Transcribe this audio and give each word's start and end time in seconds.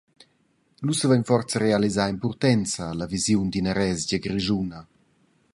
Lu 0.85 0.93
savein 0.99 1.19
nus 1.21 1.29
forsa 1.31 1.57
realisar 1.65 2.07
en 2.11 2.17
Purtenza 2.23 2.85
la 2.99 3.09
visiun 3.13 3.47
d’ina 3.51 3.73
resgia 3.79 4.23
grischuna.» 4.25 4.81